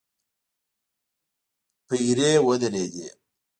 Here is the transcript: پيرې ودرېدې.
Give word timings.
پيرې 1.87 2.31
ودرېدې. 2.47 3.07